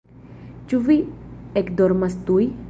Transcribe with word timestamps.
Ĉu 0.71 0.79
vi 0.87 0.97
ekdormas 1.63 2.17
tuj? 2.31 2.43